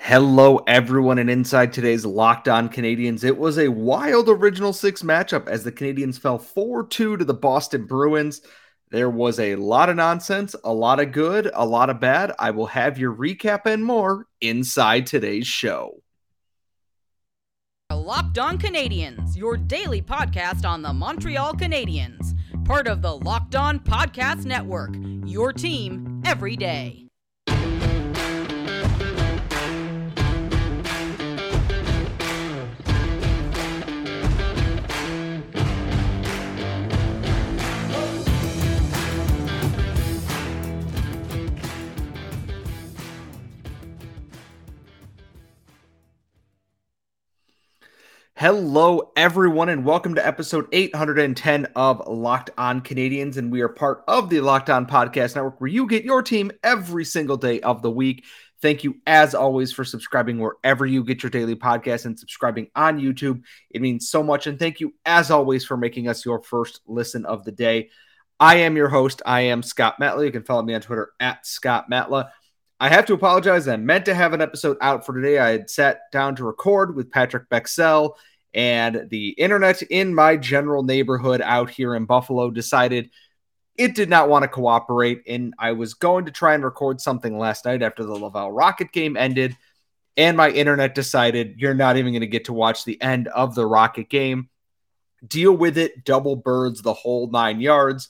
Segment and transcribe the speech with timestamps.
[0.00, 3.24] Hello, everyone, and inside today's Locked On Canadiens.
[3.24, 7.34] it was a wild original six matchup as the Canadiens fell 4 2 to the
[7.34, 8.40] Boston Bruins.
[8.90, 12.32] There was a lot of nonsense, a lot of good, a lot of bad.
[12.38, 16.00] I will have your recap and more inside today's show.
[17.92, 23.78] Locked On Canadiens, your daily podcast on the Montreal Canadiens, part of the Locked On
[23.80, 24.94] Podcast Network,
[25.26, 27.07] your team every day.
[48.38, 53.36] Hello, everyone, and welcome to episode 810 of Locked On Canadiens.
[53.36, 56.52] And we are part of the Locked On Podcast Network, where you get your team
[56.62, 58.24] every single day of the week.
[58.62, 63.00] Thank you, as always, for subscribing wherever you get your daily podcast and subscribing on
[63.00, 63.42] YouTube.
[63.70, 64.46] It means so much.
[64.46, 67.90] And thank you, as always, for making us your first listen of the day.
[68.38, 69.20] I am your host.
[69.26, 70.24] I am Scott Matla.
[70.24, 72.30] You can follow me on Twitter at Scott Matla.
[72.78, 73.66] I have to apologize.
[73.66, 75.40] I meant to have an episode out for today.
[75.40, 78.12] I had sat down to record with Patrick Bexell,
[78.54, 83.10] and the internet in my general neighborhood out here in Buffalo decided
[83.76, 85.22] it did not want to cooperate.
[85.26, 88.92] And I was going to try and record something last night after the Laval Rocket
[88.92, 89.56] game ended.
[90.16, 93.54] And my internet decided you're not even going to get to watch the end of
[93.54, 94.48] the Rocket game.
[95.26, 98.08] Deal with it, double birds, the whole nine yards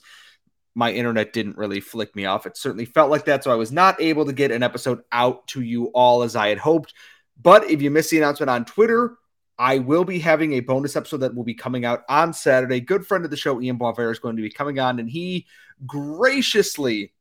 [0.79, 2.45] my internet didn't really flick me off.
[2.45, 3.43] It certainly felt like that.
[3.43, 6.47] So I was not able to get an episode out to you all as I
[6.47, 6.93] had hoped.
[7.39, 9.17] But if you missed the announcement on Twitter,
[9.59, 12.79] I will be having a bonus episode that will be coming out on Saturday.
[12.79, 15.45] Good friend of the show, Ian Boisvert, is going to be coming on, and he
[15.85, 17.13] graciously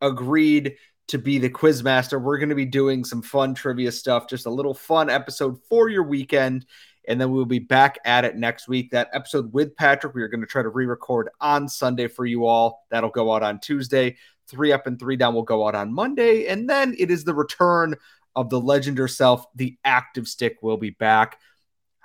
[0.00, 0.76] agreed
[1.08, 2.18] to be the quiz master.
[2.18, 5.88] We're going to be doing some fun trivia stuff, just a little fun episode for
[5.88, 6.66] your weekend
[7.08, 8.90] and then we'll be back at it next week.
[8.90, 12.26] That episode with Patrick, we are going to try to re record on Sunday for
[12.26, 12.84] you all.
[12.90, 14.16] That'll go out on Tuesday.
[14.46, 16.46] Three up and three down will go out on Monday.
[16.46, 17.96] And then it is the return
[18.36, 19.46] of the legend herself.
[19.54, 21.38] The active stick will be back.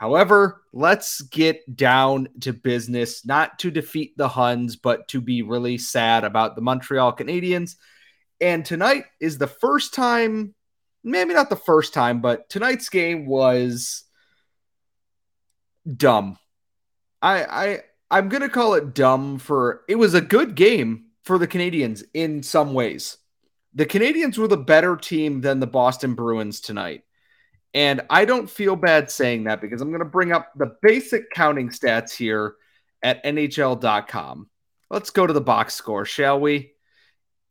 [0.03, 5.77] However, let's get down to business, not to defeat the Huns, but to be really
[5.77, 7.77] sad about the Montreal Canadiens.
[8.41, 10.55] And tonight is the first time,
[11.05, 14.03] maybe not the first time, but tonight's game was
[15.87, 16.37] dumb.
[17.21, 17.79] I I
[18.11, 22.43] I'm gonna call it dumb for it was a good game for the Canadiens in
[22.43, 23.19] some ways.
[23.73, 27.03] The Canadiens were the better team than the Boston Bruins tonight.
[27.73, 31.31] And I don't feel bad saying that because I'm going to bring up the basic
[31.31, 32.56] counting stats here
[33.01, 34.50] at NHL.com.
[34.89, 36.73] Let's go to the box score, shall we?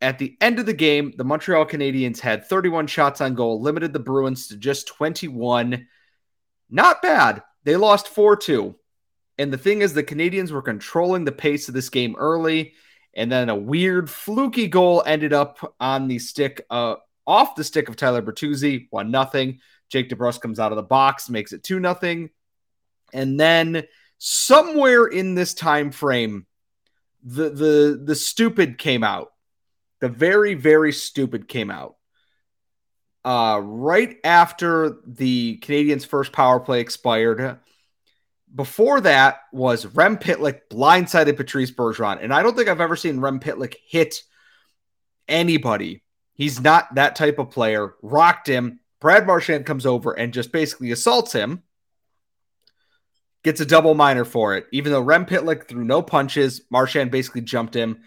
[0.00, 3.92] At the end of the game, the Montreal Canadiens had 31 shots on goal, limited
[3.92, 5.86] the Bruins to just 21.
[6.70, 7.42] Not bad.
[7.64, 8.74] They lost 4 2.
[9.38, 12.74] And the thing is, the Canadiens were controlling the pace of this game early.
[13.14, 16.96] And then a weird, fluky goal ended up on the stick, uh,
[17.26, 19.60] off the stick of Tyler Bertuzzi, 1 nothing.
[19.92, 22.30] Jake DeBrusk comes out of the box, makes it 2 nothing.
[23.12, 23.84] And then
[24.18, 26.46] somewhere in this time frame,
[27.22, 29.28] the the the stupid came out.
[30.00, 31.96] The very, very stupid came out
[33.24, 37.58] uh, right after the Canadiens' first power play expired.
[38.54, 42.18] Before that was Rem Pitlick blindsided Patrice Bergeron.
[42.22, 44.22] And I don't think I've ever seen Rem Pitlick hit
[45.28, 46.02] anybody.
[46.34, 47.94] He's not that type of player.
[48.02, 48.80] Rocked him.
[49.02, 51.62] Brad Marchand comes over and just basically assaults him.
[53.44, 54.66] Gets a double minor for it.
[54.72, 58.02] Even though Rem Pitlick threw no punches, Marchand basically jumped him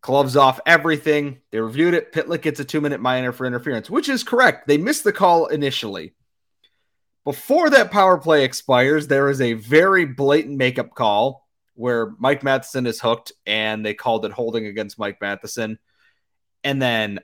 [0.00, 1.40] gloves off everything.
[1.50, 2.12] They reviewed it.
[2.12, 4.66] Pitlick gets a two minute minor for interference, which is correct.
[4.66, 6.14] They missed the call initially.
[7.24, 11.44] Before that power play expires, there is a very blatant makeup call
[11.74, 15.78] where Mike Matheson is hooked and they called it holding against Mike Matheson.
[16.62, 17.18] And then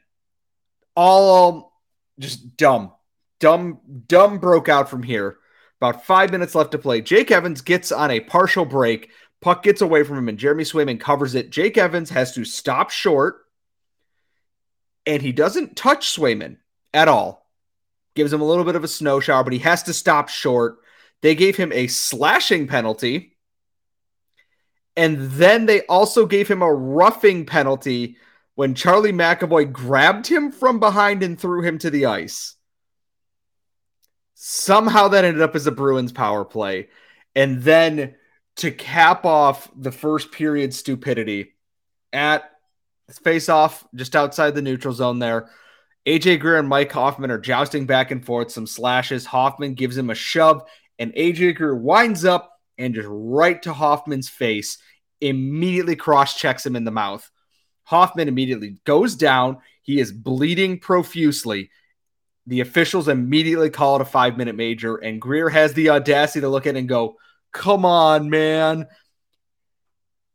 [0.97, 1.72] all
[2.19, 2.93] just dumb,
[3.41, 5.39] dumb, dumb broke out from here.
[5.81, 7.01] About five minutes left to play.
[7.01, 9.11] Jake Evans gets on a partial break,
[9.43, 11.51] Puck gets away from him, and Jeremy Swayman covers it.
[11.51, 13.41] Jake Evans has to stop short,
[15.05, 16.59] and he doesn't touch Swayman
[16.95, 17.51] at all.
[18.15, 20.79] Gives him a little bit of a snow shower, but he has to stop short.
[21.23, 23.37] They gave him a slashing penalty.
[24.97, 28.19] And then they also gave him a roughing penalty
[28.55, 32.57] when Charlie McAvoy grabbed him from behind and threw him to the ice.
[34.35, 36.89] Somehow that ended up as a Bruins power play.
[37.35, 38.15] And then
[38.57, 41.55] to cap off the first period stupidity
[42.13, 42.51] at
[43.23, 45.51] face off just outside the neutral zone there.
[46.07, 49.25] AJ Greer and Mike Hoffman are jousting back and forth, some slashes.
[49.25, 50.63] Hoffman gives him a shove,
[50.99, 54.79] and AJ Greer winds up and just right to Hoffman's face,
[55.21, 57.31] immediately cross checks him in the mouth.
[57.85, 59.59] Hoffman immediately goes down.
[59.83, 61.71] He is bleeding profusely.
[62.47, 66.49] The officials immediately call it a five minute major, and Greer has the audacity to
[66.49, 67.17] look at it and go,
[67.53, 68.87] Come on, man.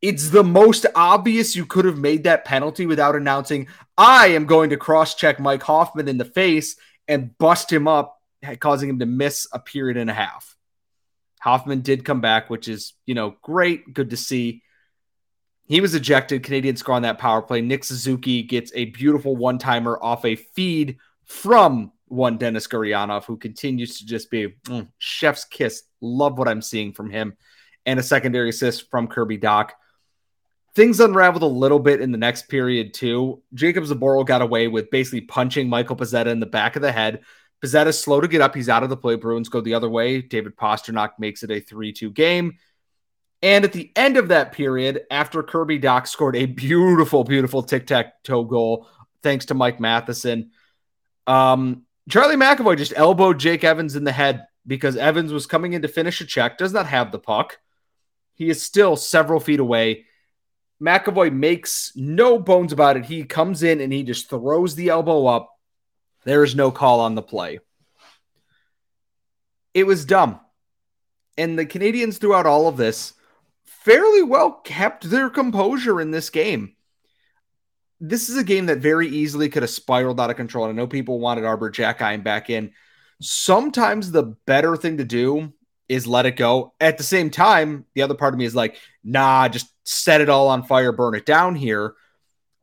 [0.02, 3.68] It's the most obvious you could have made that penalty without announcing,
[3.98, 6.76] I am going to cross check Mike Hoffman in the face
[7.08, 8.22] and bust him up,
[8.60, 10.56] causing him to miss a period and a half.
[11.42, 13.92] Hoffman did come back, which is, you know, great.
[13.94, 14.62] Good to see.
[15.68, 16.44] He was ejected.
[16.44, 17.62] Canadiens score on that power play.
[17.62, 23.38] Nick Suzuki gets a beautiful one timer off a feed from one Denis Gurianov, who
[23.38, 25.84] continues to just be mm, chef's kiss.
[26.00, 27.36] Love what I'm seeing from him.
[27.86, 29.72] And a secondary assist from Kirby Dach.
[30.74, 33.42] Things unraveled a little bit in the next period, too.
[33.56, 37.22] Jakub Zboril got away with basically punching Michael Pezzetta in the back of the head.
[37.64, 38.54] Pezzetta's slow to get up.
[38.54, 39.16] He's out of the play.
[39.16, 40.22] Bruins go the other way.
[40.22, 42.58] David Pastrnak makes it a 3 2 game.
[43.42, 47.86] And at the end of that period, after Kirby Dach scored a beautiful, beautiful tic
[47.86, 48.88] tac toe goal,
[49.22, 50.52] thanks to Mike Matheson,
[51.28, 55.84] um, Charlie McAvoy just elbowed Jake Evans in the head because Evans was coming in
[55.84, 57.60] to finish a check, does not have the puck.
[58.34, 60.06] He is still several feet away.
[60.82, 63.06] McAvoy makes no bones about it.
[63.06, 65.50] He comes in and he just throws the elbow up.
[66.24, 67.60] There is no call on the play.
[69.74, 70.40] It was dumb.
[71.38, 73.14] And the Canadiens, throughout all of this,
[73.88, 76.76] fairly well kept their composure in this game.
[78.02, 80.66] This is a game that very easily could have spiraled out of control.
[80.66, 82.74] And I know people wanted Arber Xhekaj back in.
[83.22, 85.54] Sometimes the better thing to do
[85.88, 86.74] is let it go.
[86.82, 88.76] At the same time, the other part of me is like,
[89.06, 91.94] nah, just set it all on fire, burn it down here.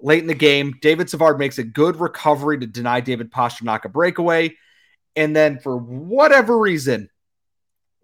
[0.01, 3.89] Late in the game, David Savard makes a good recovery to deny David Pastrnak a
[3.89, 4.55] breakaway.
[5.17, 7.09] And then, for whatever reason,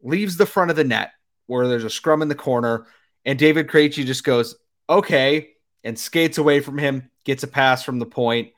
[0.03, 1.11] leaves the front of the net
[1.49, 2.87] where there's a scrum in the corner.
[3.25, 4.57] And David Krejci just goes,
[4.89, 5.51] okay,
[5.85, 8.53] and skates away from him, gets a pass from the point,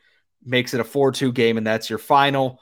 [0.44, 2.60] makes it a 4 2 game, and that's your final.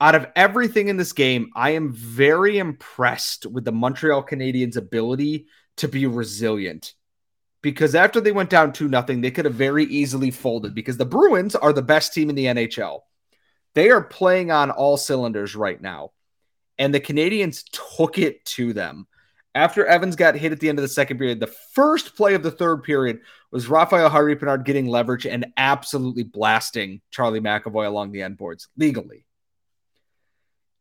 [0.00, 5.46] Out of everything in this game, I am very impressed with the Montreal Canadiens' ability
[5.76, 6.94] to be resilient.
[7.62, 11.04] Because after they went down 2 nothing, they could have very easily folded because the
[11.04, 13.00] Bruins are the best team in the NHL.
[13.74, 16.12] They are playing on all cylinders right now.
[16.78, 19.06] And the Canadiens took it to them.
[19.54, 22.42] After Evans got hit at the end of the second period, the first play of
[22.42, 23.20] the third period
[23.50, 28.68] was Raphael Harvey Pinard getting leverage and absolutely blasting Charlie McAvoy along the end boards
[28.76, 29.26] legally.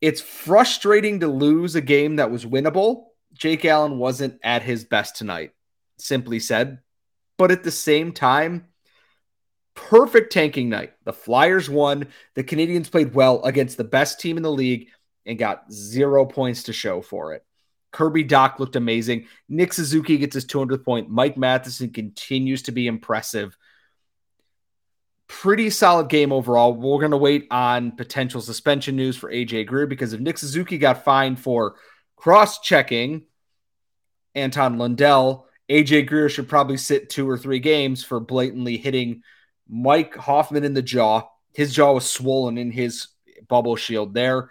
[0.01, 3.06] It's frustrating to lose a game that was winnable.
[3.33, 5.51] Jake Allen wasn't at his best tonight,
[5.98, 6.80] simply said.
[7.38, 8.68] But at the same time,
[9.74, 10.94] perfect tanking night.
[11.06, 12.07] The Flyers won.
[12.36, 14.89] The Canadiens played well against the best team in the league
[15.25, 17.44] and got zero points to show for it.
[17.91, 19.27] Kirby Dach looked amazing.
[19.47, 21.09] Nick Suzuki gets his 200th point.
[21.09, 23.57] Mike Matheson continues to be impressive.
[25.27, 26.74] Pretty solid game overall.
[26.74, 30.77] We're going to wait on potential suspension news for AJ Greer because if Nick Suzuki
[30.77, 31.75] got fined for
[32.15, 33.24] cross checking
[34.35, 39.21] Anton Lundell, AJ Greer should probably sit two or three games for blatantly hitting
[39.68, 41.27] Mike Hoffman in the jaw.
[41.53, 43.07] His jaw was swollen in his
[43.47, 44.50] bubble shield there.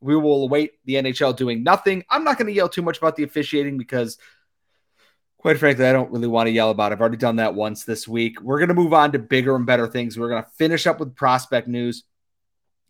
[0.00, 2.04] We will await the NHL doing nothing.
[2.08, 4.18] I'm not going to yell too much about the officiating because,
[5.38, 6.94] quite frankly, I don't really want to yell about it.
[6.94, 8.40] I've already done that once this week.
[8.40, 10.18] We're going to move on to bigger and better things.
[10.18, 12.04] We're going to finish up with prospect news.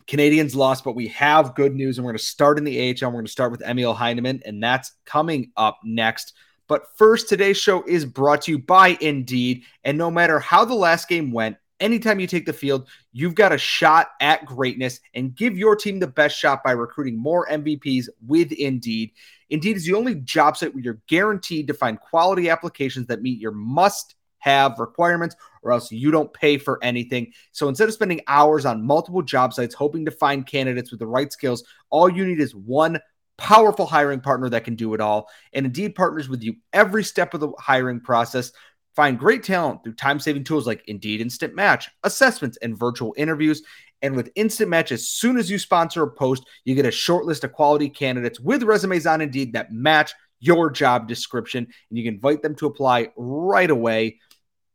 [0.06, 3.08] Canadiens lost, but we have good news, and we're going to start in the AHL.
[3.08, 6.32] We're going to start with Emil Heineman, and that's coming up next.
[6.66, 9.64] But first, today's show is brought to you by Indeed.
[9.82, 13.52] And no matter how the last game went, anytime you take the field, you've got
[13.52, 18.08] a shot at greatness and give your team the best shot by recruiting more MVPs
[18.26, 19.12] with Indeed.
[19.48, 23.40] Indeed is the only job site where you're guaranteed to find quality applications that meet
[23.40, 27.32] your must have requirements or else you don't pay for anything.
[27.52, 31.06] So instead of spending hours on multiple job sites hoping to find candidates with the
[31.06, 33.00] right skills, all you need is one
[33.36, 35.28] powerful hiring partner that can do it all.
[35.52, 38.52] And Indeed partners with you every step of the hiring process
[38.96, 43.62] Find great talent through time saving tools like Indeed Instant Match, assessments, and virtual interviews.
[44.02, 47.24] And with Instant Match, as soon as you sponsor a post, you get a short
[47.24, 52.04] list of quality candidates with resumes on Indeed that match your job description, and you
[52.04, 54.18] can invite them to apply right away.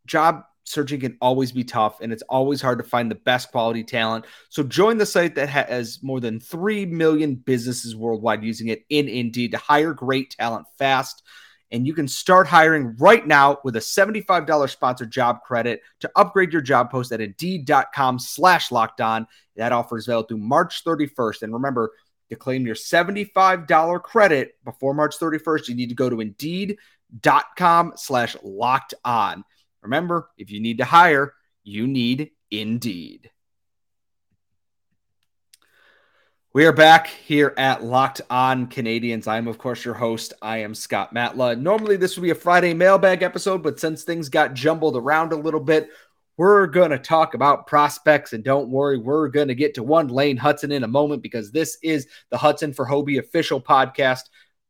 [0.05, 3.83] Job searching can always be tough, and it's always hard to find the best quality
[3.83, 4.25] talent.
[4.49, 9.07] So join the site that has more than 3 million businesses worldwide using it in
[9.07, 11.23] Indeed to hire great talent fast.
[11.71, 16.53] And you can start hiring right now with a $75 sponsored job credit to upgrade
[16.53, 19.27] your job post at indeed.com slash locked on.
[19.55, 21.43] That offer is valid through March 31st.
[21.43, 21.91] And remember,
[22.29, 28.35] to claim your $75 credit before March 31st, you need to go to indeed.com slash
[28.43, 29.43] locked on.
[29.81, 33.31] Remember, if you need to hire, you need Indeed.
[36.55, 39.27] We are back here at Locked On Canadiens.
[39.27, 40.31] I'm, of course, your host.
[40.41, 41.59] I am Scott Matla.
[41.59, 45.35] Normally, this would be a Friday mailbag episode, but since things got jumbled around a
[45.35, 45.89] little bit,
[46.37, 48.31] we're going to talk about prospects.
[48.31, 51.51] And don't worry, we're going to get to one Lane Hutson in a moment because
[51.51, 54.21] this is the Hutson for Hobey official podcast,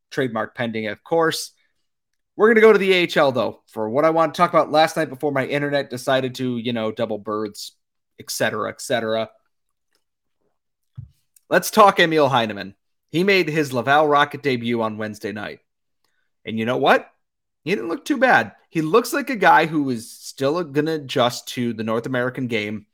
[0.09, 1.51] trademark pending, of course.
[2.35, 4.71] We're going to go to the AHL, though, for what I want to talk about
[4.71, 7.73] last night before my internet decided to, you know, double birds,
[8.19, 9.29] etc., etc.
[11.49, 12.75] Let's talk Emil Heineman.
[13.09, 15.59] He made his Laval Rocket debut on Wednesday night.
[16.43, 17.09] And you know what?
[17.63, 18.53] He didn't look too bad.
[18.69, 22.47] He looks like a guy who is still going to adjust to the North American
[22.47, 22.87] game.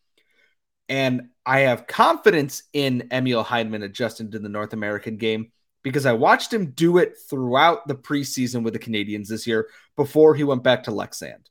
[0.88, 5.52] And I have confidence in Emil Heineman adjusting to the North American game
[5.84, 10.36] because I watched him do it throughout the preseason with the Canadiens this year before
[10.36, 11.48] he went back to Leksand.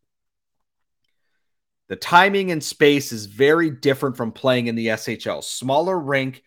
[1.88, 5.42] The timing and space is very different from playing in the SHL.
[5.42, 6.44] Smaller rink,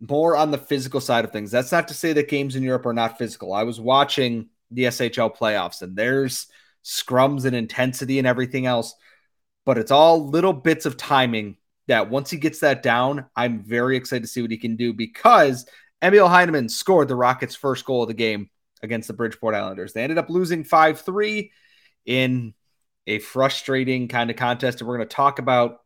[0.00, 1.50] more on the physical side of things.
[1.50, 3.52] That's not to say that games in Europe are not physical.
[3.52, 6.46] I was watching the SHL playoffs and there's
[6.84, 8.94] scrums and intensity and everything else,
[9.64, 11.56] but it's all little bits of timing
[11.88, 14.92] that once he gets that down, I'm very excited to see what he can do
[14.92, 15.66] because
[16.02, 18.50] Emil Heineman scored the Rockets' first goal of the game
[18.82, 19.92] against the Bridgeport Islanders.
[19.92, 21.50] They ended up losing 5 3
[22.04, 22.54] in
[23.06, 24.80] a frustrating kind of contest.
[24.80, 25.80] And we're going to talk about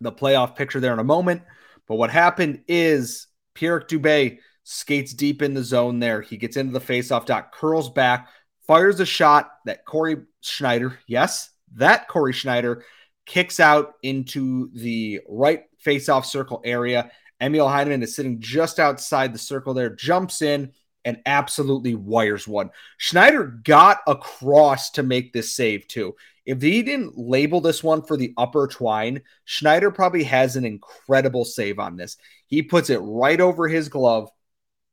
[0.00, 1.42] the playoff picture there in a moment.
[1.86, 6.22] But what happened is Pierre Dubé skates deep in the zone there.
[6.22, 8.28] He gets into the faceoff dot, curls back,
[8.66, 12.84] fires a shot that Cory Schneider, yes, that Cory Schneider
[13.26, 17.10] kicks out into the right faceoff circle area.
[17.40, 20.72] Emil Heineman is sitting just outside the circle there, jumps in
[21.04, 22.70] and absolutely wires one.
[22.96, 26.14] Schneider got across to make this save too.
[26.46, 31.44] If he didn't label this one for the upper twine, Schneider probably has an incredible
[31.44, 32.16] save on this.
[32.46, 34.28] He puts it right over his glove,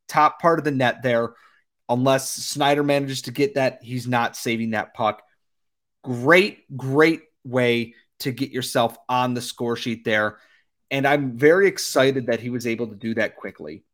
[0.08, 1.34] top part of the net there.
[1.88, 5.22] Unless Schneider manages to get that, he's not saving that puck.
[6.02, 10.38] Great, great way to get yourself on the score sheet there.
[10.90, 13.84] And I'm very excited that he was able to do that quickly.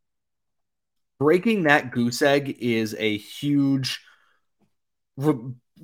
[1.18, 4.00] Breaking that goose egg is a huge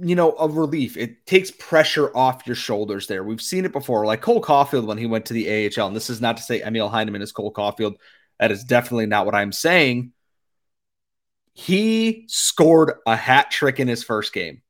[0.00, 0.96] you know, a relief.
[0.96, 3.24] It takes pressure off your shoulders there.
[3.24, 5.86] We've seen it before, like Cole Caufield when he went to the AHL.
[5.86, 7.96] And this is not to say Emil Heineman is Cole Caufield.
[8.38, 10.12] That is definitely not what I'm saying.
[11.52, 14.62] He scored a hat trick in his first game.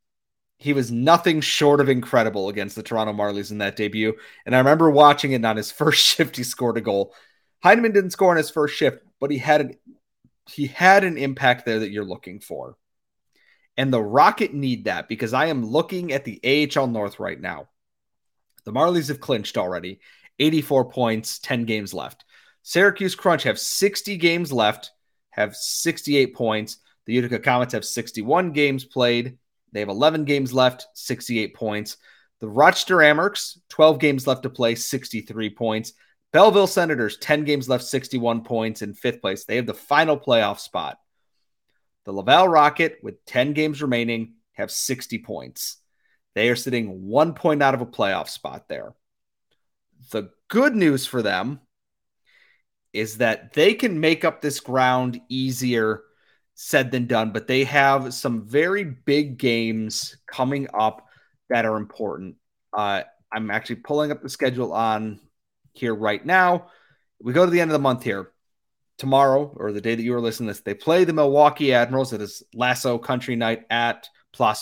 [0.58, 4.14] He was nothing short of incredible against the Toronto Marlies in that debut.
[4.46, 7.14] And I remember watching it on his first shift, he scored a goal.
[7.62, 9.78] Heineman didn't score on his first shift, but he had an
[10.46, 12.76] he had an impact there that you're looking for.
[13.76, 17.68] And the Rocket need that because I am looking at the AHL North right now.
[18.64, 20.00] The Marlies have clinched already
[20.38, 22.24] 84 points, 10 games left.
[22.62, 24.92] Syracuse Crunch have 60 games left,
[25.30, 26.78] have 68 points.
[27.06, 29.38] The Utica Comets have 61 games played.
[29.72, 31.96] They have 11 games left, 68 points.
[32.40, 35.92] The Rochester Amerks, 12 games left to play, 63 points.
[36.32, 39.44] Belleville Senators, 10 games left, 61 points in fifth place.
[39.44, 40.98] They have the final playoff spot.
[42.04, 45.78] The Laval Rocket, with 10 games remaining, have 60 points.
[46.34, 48.94] They are sitting one point out of a playoff spot there.
[50.10, 51.60] The good news for them
[52.92, 56.02] is that they can make up this ground easier
[56.54, 61.06] said than done, but they have some very big games coming up
[61.48, 62.36] that are important.
[62.72, 65.20] Uh, I'm actually pulling up the schedule on
[65.72, 66.70] here right now.
[67.20, 68.30] We go to the end of the month here
[68.98, 72.12] tomorrow or the day that you are listening to this, they play the Milwaukee Admirals.
[72.12, 74.08] It is Lasso Country Night at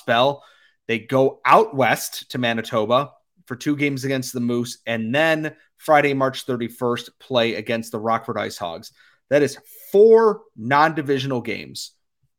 [0.06, 0.42] Bell.
[0.88, 3.12] They go out west to Manitoba
[3.46, 8.38] for two games against the Moose, and then Friday, March 31st, play against the Rockford
[8.38, 8.92] Ice Hogs.
[9.30, 9.58] That is
[9.90, 11.92] four non divisional games.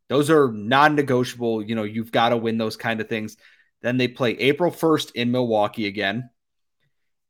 [0.09, 1.61] Those are non negotiable.
[1.61, 3.35] You know, you've got to win those kind of things.
[3.81, 6.29] Then they play April 1st in Milwaukee again.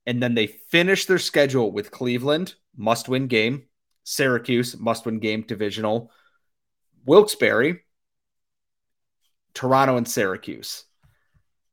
[0.06, 3.64] And then they finish their schedule with Cleveland, must win game.
[4.04, 6.12] Syracuse, must win game divisional.
[7.06, 7.82] Wilkes-Barre,
[9.54, 10.86] Toronto, and Syracuse.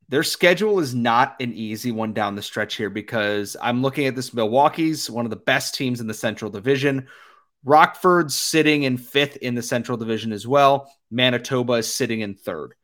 [0.08, 4.16] Their schedule is not an easy one down the stretch here because I'm looking at
[4.16, 7.06] this Milwaukee's one of the best teams in the Central Division.
[7.64, 10.92] Rockford's sitting in fifth in the Central Division as well.
[11.12, 12.75] Manitoba is sitting in third.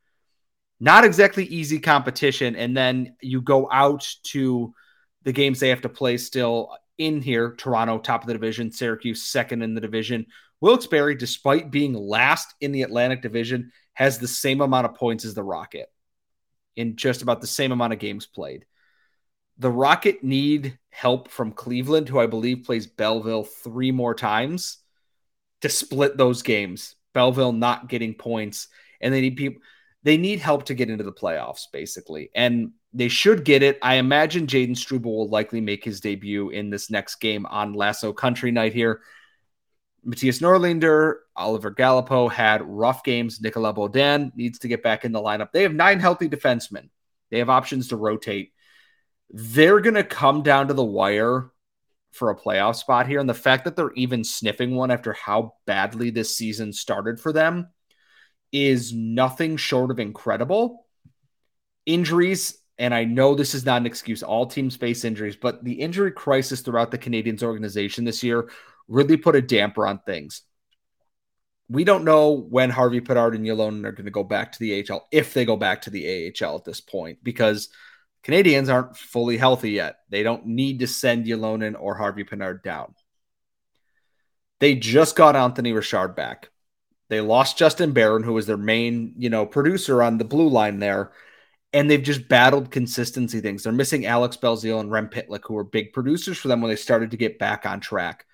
[0.81, 2.57] not exactly easy competition.
[2.57, 4.75] And then you go out to
[5.23, 9.23] the games they have to play still in here Toronto, top of the division, Syracuse,
[9.23, 10.27] second in the division.
[10.61, 15.35] Wilkes-Barre, despite being last in the Atlantic Division, has the same amount of points as
[15.35, 15.91] the Rocket
[16.77, 18.65] in just about the same amount of games played.
[19.59, 24.79] The Rocket need help from Cleveland, who I believe plays Belleville three more times
[25.63, 26.95] to split those games.
[27.15, 28.69] Belleville not getting points,
[29.01, 29.63] and they need people.
[30.07, 33.77] They need help to get into the playoffs, basically, and they should get it.
[33.83, 38.13] I imagine Jayden Struble will likely make his debut in this next game on Lasso
[38.13, 39.01] Country Night here.
[40.07, 43.41] Mattias Norlinder, Oliver Galipeau had rough games.
[43.41, 45.51] Nicolas Beaudin needs to get back in the lineup.
[45.51, 46.89] They have nine healthy defensemen.
[47.33, 48.53] They have options to rotate.
[49.31, 51.51] They're going to come down to the wire
[52.13, 53.19] for a playoff spot here.
[53.19, 57.33] And the fact that they're even sniffing one after how badly this season started for
[57.33, 57.71] them
[58.53, 60.87] is nothing short of incredible.
[61.85, 65.75] Injuries, and I know this is not an excuse, all teams face injuries, but the
[65.75, 68.51] injury crisis throughout the Canadiens organization this year
[68.89, 70.43] really put a damper on things.
[71.69, 74.85] We don't know when Harvey Pinard and Ylonen are going to go back to the
[74.89, 77.69] AHL, if they go back to the AHL at this point, because
[78.23, 79.99] Canadiens aren't fully healthy yet.
[80.09, 82.95] They don't need to send Ylonen or Harvey Pinard down.
[84.59, 86.51] They just got Anthony Richard back.
[87.09, 90.79] They lost Justin Barron, who was their main, you know, producer on the blue line
[90.81, 91.13] there,
[91.73, 93.63] and they've just battled consistency things.
[93.63, 96.77] They're missing Alex Belzile and Rem Pitlick, who were big producers for them when they
[96.77, 98.27] started to get back on track.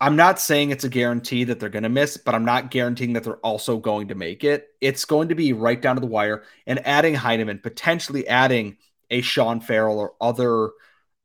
[0.00, 3.14] I'm not saying it's a guarantee that they're going to miss, but I'm not guaranteeing
[3.14, 4.68] that they're also going to make it.
[4.80, 8.76] It's going to be right down to the wire and adding Heineman, potentially adding
[9.10, 10.70] a Sean Farrell or other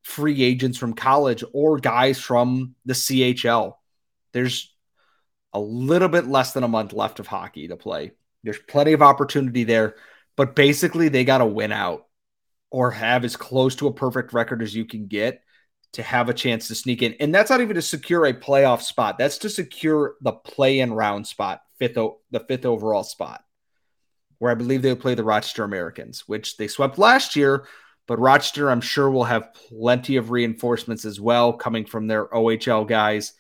[0.01, 3.75] free agents from college or guys from the CHL.
[4.31, 4.72] There's
[5.53, 8.11] a little bit less than a month left of hockey to play.
[8.43, 9.95] There's plenty of opportunity there,
[10.35, 12.07] but basically they got to win out
[12.71, 15.41] or have as close to a perfect record as you can get
[15.93, 17.13] to have a chance to sneak in.
[17.19, 19.17] And that's not even to secure a playoff spot.
[19.17, 23.43] That's to secure the play in round spot, fifth o- the fifth overall spot,
[24.39, 27.67] where I believe they'll play the Rochester Americans, which they swept last year.
[28.07, 32.87] But Rochester, I'm sure, will have plenty of reinforcements as well coming from their OHL
[32.87, 33.33] guys,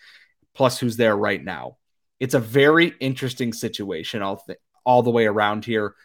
[0.53, 1.77] plus who's there right now.
[2.19, 5.95] It's a very interesting situation all, th- all the way around here.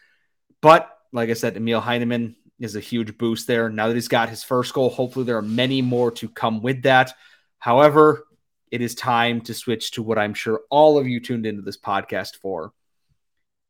[0.61, 3.71] But like I said, Emil Heineman, is a huge boost there.
[3.71, 6.83] Now that he's got his first goal, hopefully there are many more to come with
[6.83, 7.12] that.
[7.59, 8.25] However,
[8.71, 11.79] it is time to switch to what I'm sure all of you tuned into this
[11.79, 12.73] podcast for.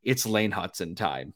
[0.03, 1.35] It's Lane Hutson time.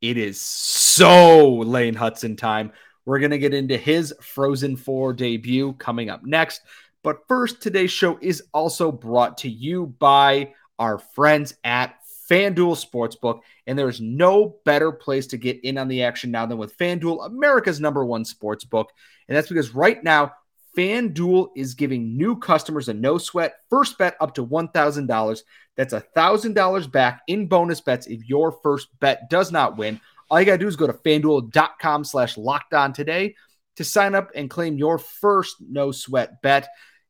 [0.00, 2.72] It is so Lane Hutson time.
[3.04, 6.60] We're going to get into his Frozen 4 debut coming up next.
[7.02, 11.96] But first, today's show is also brought to you by our friends at
[12.30, 16.46] FanDuel Sportsbook, and there is no better place to get in on the action now
[16.46, 18.86] than with FanDuel, America's number one sportsbook.
[19.28, 20.32] And that's because right now,
[20.76, 25.42] FanDuel is giving new customers a no sweat first bet up to $1,000.
[25.76, 30.00] That's $1,000 back in bonus bets if your first bet does not win.
[30.30, 33.34] All you got to do is go to fanduel.com slash locked on today
[33.76, 36.68] to sign up and claim your first no sweat bet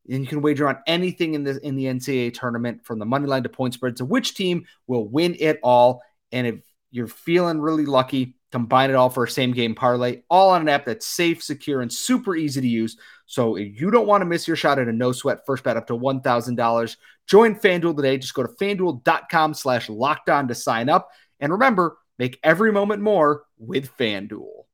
[0.09, 3.27] and you can wager on anything in the in the NCAA tournament from the money
[3.27, 6.03] line to point spread to which team will win it all.
[6.33, 10.51] And if you're feeling really lucky, combine it all for a same game parlay, all
[10.51, 12.97] on an app that's safe, secure, and super easy to use.
[13.27, 15.77] So if you don't want to miss your shot at a no sweat first bet
[15.77, 18.19] up to $1,000, join FanDuel today.
[18.19, 21.09] Just go to fanduel.com slash locked on to sign up.
[21.41, 24.65] And remember, make every moment more with FanDuel.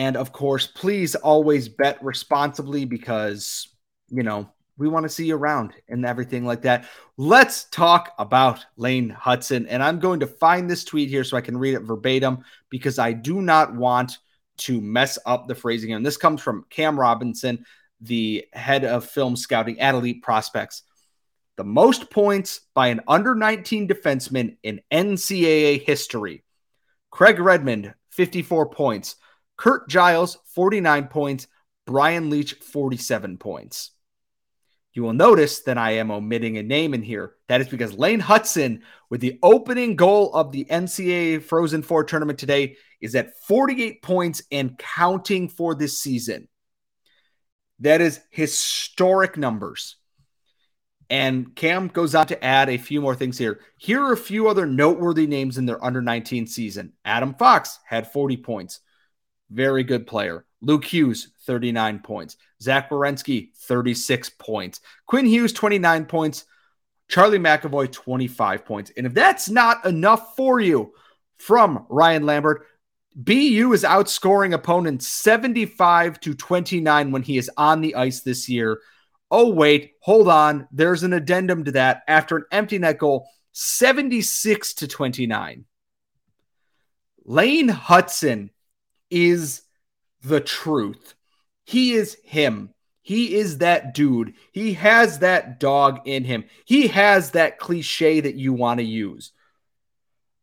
[0.00, 3.68] And of course, please always bet responsibly because,
[4.08, 6.86] you know, we want to see you around and everything like that.
[7.18, 9.66] Let's talk about Lane Hutson.
[9.68, 12.98] And I'm going to find this tweet here so I can read it verbatim because
[12.98, 14.16] I do not want
[14.60, 15.92] to mess up the phrasing.
[15.92, 17.66] And this comes from Cam Robinson,
[18.00, 20.82] the head of film scouting at Elite Prospects.
[21.58, 26.42] The most points by an under 19 defenseman in NCAA history.
[27.10, 29.16] Craig Redmond, 54 points.
[29.60, 31.46] Curt Giles, 49 points.
[31.86, 33.90] Brian Leetch, 47 points.
[34.94, 37.34] You will notice that I am omitting a name in here.
[37.48, 42.38] That is because Lane Hutson, with the opening goal of the NCAA Frozen Four tournament
[42.38, 46.48] today, is at 48 points and counting for this season.
[47.80, 49.96] That is historic numbers.
[51.10, 53.60] And Cam goes on to add a few more things here.
[53.76, 56.94] Here are a few other noteworthy names in their under 19 season.
[57.04, 58.80] Adam Fox had 40 points
[59.50, 60.44] very good player.
[60.62, 62.36] Luke Hughes, 39 points.
[62.62, 64.80] Zach Werenski, 36 points.
[65.06, 66.44] Quinn Hughes, 29 points.
[67.08, 68.92] Charlie McAvoy, 25 points.
[68.96, 70.92] And if that's not enough for you
[71.38, 72.66] from Ryan Lambert,
[73.16, 78.80] BU is outscoring opponents 75 to 29 when he is on the ice this year.
[79.30, 80.68] Oh, wait, hold on.
[80.70, 82.02] There's an addendum to that.
[82.06, 85.64] After an empty net goal, 76 to 29.
[87.24, 88.50] Lane Hutson
[89.10, 89.62] is
[90.22, 91.14] the truth.
[91.64, 92.74] He is him.
[93.02, 94.34] He is that dude.
[94.52, 96.44] He has that dog in him.
[96.64, 99.32] He has that cliche that you want to use.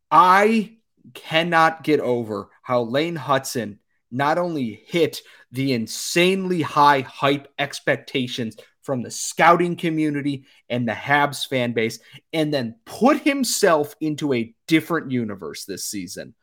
[0.10, 0.78] I
[1.14, 3.78] cannot get over how Lane Hutson
[4.12, 11.46] not only hit the insanely high hype expectations from the scouting community and the Habs
[11.46, 12.00] fan base,
[12.32, 16.34] and then put himself into a different universe this season.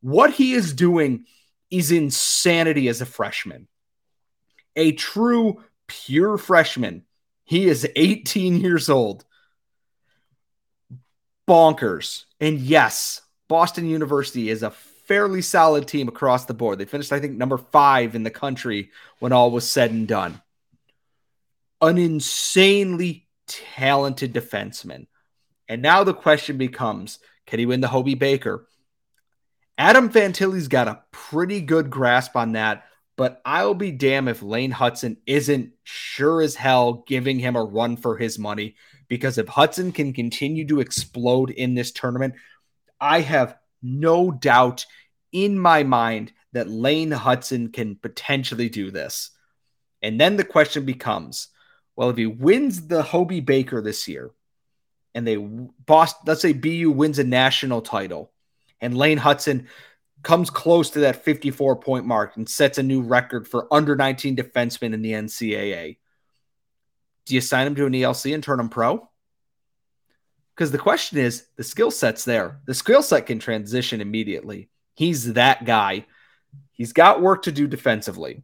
[0.00, 1.26] What he is doing
[1.70, 3.68] is insanity as a freshman
[4.76, 7.02] a true pure freshman.
[7.44, 9.24] He is 18 years old.
[11.48, 12.24] Bonkers.
[12.40, 16.78] And yes, Boston University is a fairly solid team across the board.
[16.78, 20.40] They finished, I think, number five in the country when all was said and done.
[21.80, 25.06] An insanely talented defenseman.
[25.68, 28.66] And now the question becomes can he win the Hobey Baker?
[29.78, 32.84] Adam Fantilli's got a pretty good grasp on that
[33.16, 37.96] but I'll be damned if Lane Hutson isn't sure as hell giving him a run
[37.96, 38.76] for his money.
[39.08, 42.34] Because if Hutson can continue to explode in this tournament,
[43.00, 44.84] I have no doubt
[45.32, 49.30] in my mind that Lane Hutson can potentially do this.
[50.02, 51.48] And then the question becomes
[51.94, 54.30] well, if he wins the Hobey Baker this year
[55.14, 58.32] and they Boston, let's say BU wins a national title
[58.80, 59.66] and Lane Hutson
[60.22, 64.36] comes close to that 54 point mark and sets a new record for under 19
[64.36, 65.98] defensemen in the NCAA.
[67.26, 69.08] Do you sign him to an ELC and turn him pro?
[70.54, 72.60] Because the question is the skill set's there.
[72.66, 74.68] The skill set can transition immediately.
[74.94, 76.06] He's that guy.
[76.72, 78.42] He's got work to do defensively.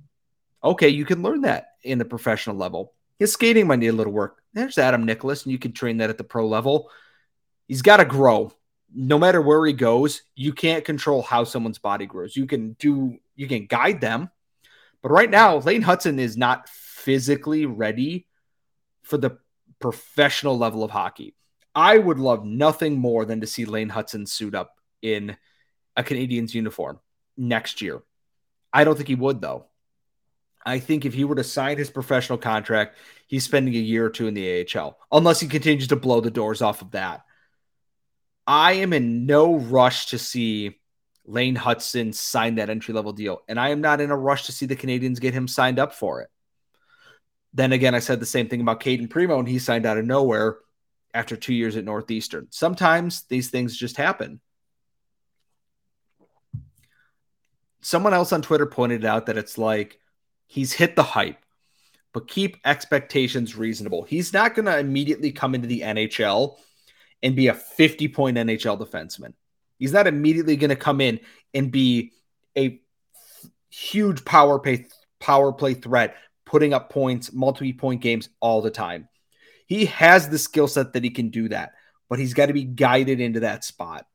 [0.62, 2.94] Okay, you can learn that in the professional level.
[3.18, 4.42] His skating might need a little work.
[4.52, 6.90] There's Adam Nicholas, and you can train that at the pro level.
[7.66, 8.52] He's got to grow
[8.94, 12.36] no matter where he goes, you can't control how someone's body grows.
[12.36, 14.30] You can do, you can guide them.
[15.02, 18.26] But right now, Lane Hutson is not physically ready
[19.02, 19.38] for the
[19.80, 21.34] professional level of hockey.
[21.74, 25.36] I would love nothing more than to see Lane Hutson suit up in
[25.96, 27.00] a Canadiens uniform
[27.36, 28.02] next year.
[28.72, 29.66] I don't think he would, though.
[30.64, 34.10] I think if he were to sign his professional contract, he's spending a year or
[34.10, 37.24] two in the AHL, unless he continues to blow the doors off of that.
[38.46, 40.78] I am in no rush to see
[41.24, 43.42] Lane Hutson sign that entry level deal.
[43.48, 45.94] And I am not in a rush to see the Canadiens get him signed up
[45.94, 46.28] for it.
[47.54, 50.06] Then again, I said the same thing about Cayden Primeau, and he signed out of
[50.06, 50.58] nowhere
[51.14, 52.48] after two years at Northeastern.
[52.50, 54.40] Sometimes these things just happen.
[57.82, 59.98] Someone else on Twitter pointed out that it's like
[60.46, 61.44] he's hit the hype,
[62.14, 64.04] but keep expectations reasonable.
[64.04, 66.56] He's not going to immediately come into the NHL
[67.22, 69.34] and be a 50 point NHL defenseman.
[69.78, 71.20] He's not immediately going to come in
[71.54, 72.12] and be
[72.56, 72.80] a
[73.70, 74.86] huge power play
[75.20, 79.08] power play threat, putting up points, multi point games all the time.
[79.66, 81.72] He has the skill set that he can do that,
[82.08, 84.06] but he's got to be guided into that spot.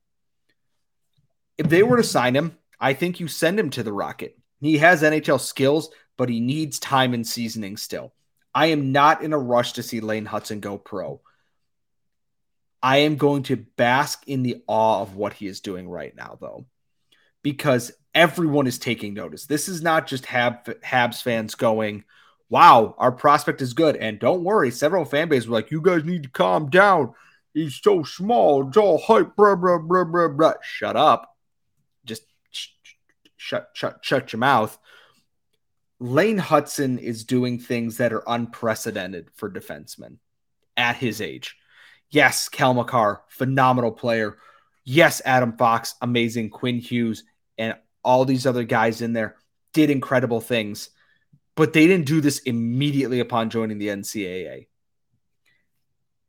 [1.57, 4.37] If they were to sign him, I think you send him to the Rocket.
[4.61, 8.13] He has NHL skills, but he needs time and seasoning still.
[8.53, 11.21] I am not in a rush to see Lane Hutson go pro.
[12.81, 16.37] I am going to bask in the awe of what he is doing right now,
[16.39, 16.65] though,
[17.41, 19.45] because everyone is taking notice.
[19.45, 22.03] This is not just Hab, Habs fans going,
[22.49, 23.95] wow, our prospect is good.
[23.95, 27.13] And don't worry, several fan bases were like, you guys need to calm down.
[27.53, 28.67] He's so small.
[28.67, 29.35] It's all hype.
[29.35, 30.53] Blah, blah, blah, blah, blah.
[30.61, 31.35] Shut up.
[32.05, 32.69] Just sh-
[33.35, 34.77] shut, shut, shut your mouth.
[35.99, 40.17] Lane Hutson is doing things that are unprecedented for defensemen
[40.75, 41.55] at his age.
[42.09, 44.37] Yes, Cale Makar, phenomenal player.
[44.83, 46.49] Yes, Adam Fox, amazing.
[46.49, 47.23] Quinn Hughes
[47.57, 49.35] and all these other guys in there
[49.73, 50.89] did incredible things,
[51.55, 54.67] but they didn't do this immediately upon joining the NCAA.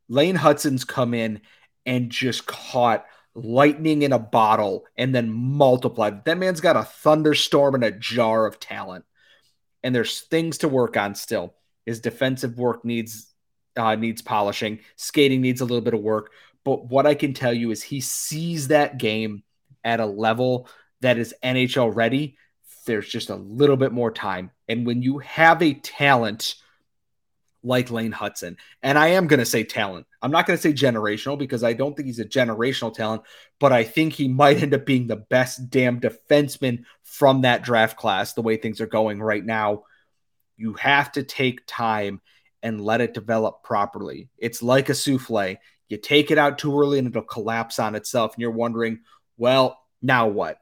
[0.09, 1.41] Lane Hutson's come in
[1.85, 6.25] and just caught lightning in a bottle and then multiplied.
[6.25, 9.05] That man's got a thunderstorm and a jar of talent.
[9.83, 11.53] And there's things to work on still.
[11.85, 13.28] His defensive work needs
[13.79, 14.79] uh, needs polishing.
[14.95, 16.31] Skating needs a little bit of work.
[16.63, 19.43] But what I can tell you is he sees that game
[19.83, 20.67] at a level
[21.01, 22.37] that is NHL ready.
[22.85, 24.51] There's just a little bit more time.
[24.67, 26.55] And when you have a talent
[27.63, 30.07] like Lane Hutson, And I am going to say talent.
[30.21, 33.23] I'm not going to say generational because I don't think he's a generational talent,
[33.59, 37.97] but I think he might end up being the best damn defenseman from that draft
[37.97, 39.83] class, the way things are going right now.
[40.57, 42.21] You have to take time
[42.61, 44.29] and let it develop properly.
[44.37, 45.57] It's like a souffle.
[45.87, 48.33] You take it out too early and it'll collapse on itself.
[48.33, 48.99] And you're wondering,
[49.37, 50.59] well, now what?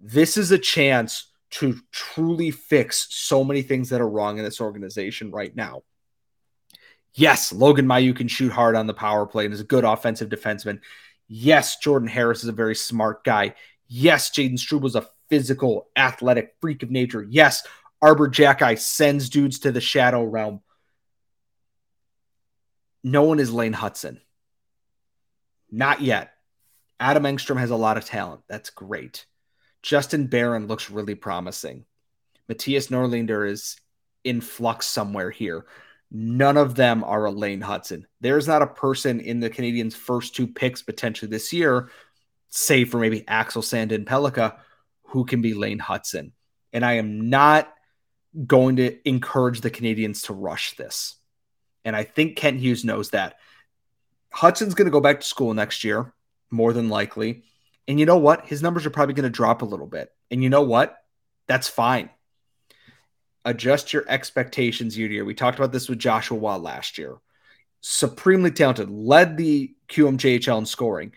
[0.00, 4.60] This is a chance to truly fix so many things that are wrong in this
[4.60, 5.82] organization right now.
[7.14, 10.30] Yes, Logan Mailloux can shoot hard on the power play and is a good offensive
[10.30, 10.80] defenseman.
[11.28, 13.54] Yes, Jordan Harris is a very smart guy.
[13.86, 17.26] Yes, Jayden Struble is a physical, athletic freak of nature.
[17.28, 17.62] Yes,
[18.00, 20.60] Arber Xhekaj sends dudes to the shadow realm.
[23.04, 24.20] No one is Lane Hutson.
[25.70, 26.32] Not yet.
[27.00, 28.42] Adam Engstrom has a lot of talent.
[28.48, 29.26] That's great.
[29.82, 31.84] Justin Barron looks really promising.
[32.48, 33.76] Mattias Norlinder is
[34.22, 35.66] in flux somewhere here.
[36.10, 38.04] None of them are a Lane Hutson.
[38.20, 41.90] There's not a person in the Canadiens' first two picks potentially this year,
[42.50, 44.58] save for maybe Axel Sandin Pellikka,
[45.04, 46.32] who can be Lane Hutson.
[46.72, 47.72] And I am not
[48.46, 51.16] going to encourage the Canadiens to rush this.
[51.84, 53.36] And I think Kent Hughes knows that.
[54.34, 56.12] Hutson's going to go back to school next year,
[56.50, 57.44] more than likely.
[57.86, 58.46] And you know what?
[58.46, 60.10] His numbers are probably going to drop a little bit.
[60.30, 60.96] And you know what?
[61.48, 62.10] That's fine
[63.44, 65.24] adjust your expectations year to year.
[65.24, 67.16] We talked about this with Joshua last year.
[67.80, 71.12] Supremely talented, led the QMJHL in scoring.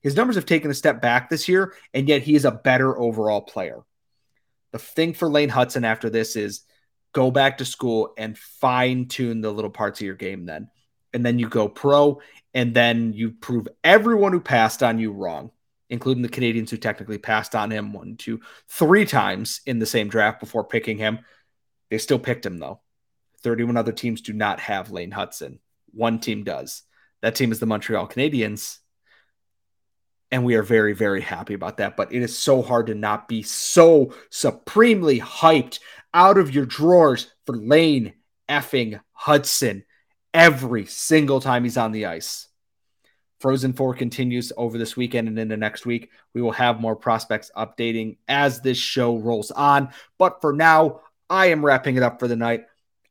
[0.00, 2.98] His numbers have taken a step back this year, and yet he is a better
[2.98, 3.80] overall player.
[4.72, 6.62] The thing for Lane Hutson after this is
[7.16, 10.68] go back to school and fine tune the little parts of your game then.
[11.14, 12.20] And then you go pro,
[12.52, 15.50] and then you prove everyone who passed on you wrong,
[15.88, 20.10] including the Canadiens who technically passed on him one, two, three times in the same
[20.10, 21.20] draft before picking him.
[21.90, 22.80] They still picked him though.
[23.40, 25.60] 31 other teams do not have Lane Hutson.
[25.94, 26.82] One team does.
[27.22, 28.76] That team is the Montreal Canadiens.
[30.30, 31.96] And we are very, very happy about that.
[31.96, 35.78] But it is so hard to not be so supremely hyped
[36.16, 38.14] out of your drawers for Lane
[38.48, 39.84] effing Hutson
[40.32, 42.48] every single time he's on the ice.
[43.38, 46.10] Frozen Four continues over this weekend and into next week.
[46.32, 49.90] We will have more prospects updating as this show rolls on.
[50.16, 52.64] But for now, I am wrapping it up for the night.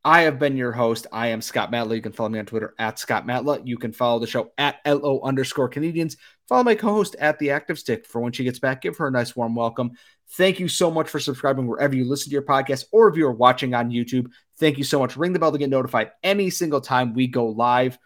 [0.04, 1.06] I have been your host.
[1.12, 1.96] I am Scott Matla.
[1.96, 3.66] You can follow me on Twitter at Scott Matla.
[3.66, 6.18] You can follow the show at LO underscore Canadiens.
[6.48, 8.82] Follow my co host at The Active Stick for when she gets back.
[8.82, 9.94] Give her a nice warm welcome.
[10.32, 13.26] Thank you so much for subscribing wherever you listen to your podcast or if you
[13.28, 14.32] are watching on YouTube.
[14.58, 15.16] Thank you so much.
[15.16, 17.98] Ring the bell to get notified any single time we go live.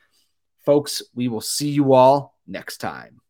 [0.66, 3.22] Folks, we will see you all next time.